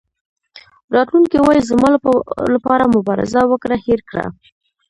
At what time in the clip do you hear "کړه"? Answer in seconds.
4.09-4.25